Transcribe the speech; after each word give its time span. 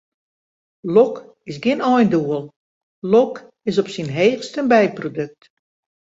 Lok 0.95 1.15
is 1.51 1.57
gjin 1.63 1.85
eindoel, 1.91 2.45
lok 3.13 3.35
is 3.69 3.79
op 3.81 3.89
syn 3.93 4.11
heechst 4.17 4.53
in 4.61 4.69
byprodukt. 4.71 5.41